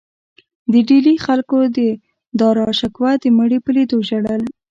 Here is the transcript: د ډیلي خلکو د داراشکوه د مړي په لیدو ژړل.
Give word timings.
د 0.71 0.73
ډیلي 0.89 1.15
خلکو 1.25 1.57
د 1.77 1.79
داراشکوه 2.39 3.11
د 3.23 3.25
مړي 3.37 3.57
په 3.65 3.69
لیدو 3.75 3.97
ژړل. 4.07 4.43